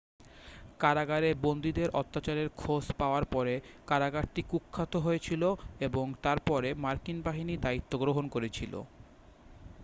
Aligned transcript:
কারাগারে 0.79 1.29
বন্দীদের 1.43 1.89
অত্যাচারের 1.93 2.47
খোঁজ 2.57 2.85
পাওয়ার 2.99 3.23
পরে 3.25 3.53
কারাগারটি 3.87 4.41
কুখ্যাত 4.43 4.93
হয়েছিল 4.97 5.43
এবং 5.79 6.05
তার 6.23 6.39
পরে 6.45 6.69
মার্কিন 6.83 7.17
বাহিনী 7.21 7.53
দায়িত্ব 7.57 7.91
গ্রহণ 7.97 8.25
করেছিল 8.27 8.73